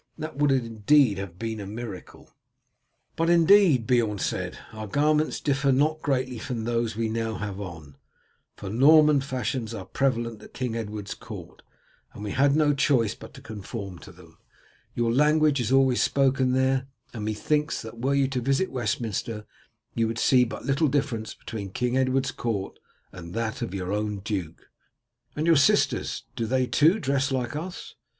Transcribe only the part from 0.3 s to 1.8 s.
would indeed have been a